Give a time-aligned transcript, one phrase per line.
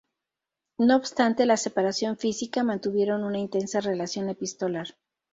[0.79, 4.95] No obstante la separación física, mantuvieron una intensa relación epistolar.